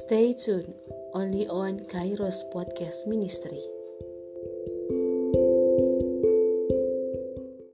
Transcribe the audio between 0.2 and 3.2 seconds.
tuned only on Kairos Podcast